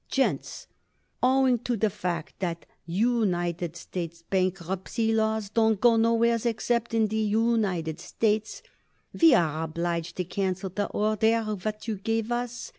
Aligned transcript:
"Gents: 0.09 0.65
Owing 1.21 1.59
to 1.59 1.77
the 1.77 1.91
fact 1.91 2.39
that 2.39 2.61
the 2.87 2.93
U 2.93 3.23
nited 3.23 3.75
States 3.75 4.23
bankruptcy 4.27 5.13
laws 5.13 5.51
don't 5.51 5.79
go 5.79 5.95
nowheres 5.95 6.43
except 6.47 6.95
in 6.95 7.05
the 7.05 7.17
U 7.17 7.55
nited 7.55 7.99
States, 7.99 8.63
we 9.13 9.35
are 9.35 9.63
obliged 9.63 10.15
to 10.17 10.23
cancel 10.23 10.71
the 10.71 10.87
order 10.87 11.43
what 11.43 11.87
you 11.87 11.97
give 11.97 12.31
us. 12.31 12.69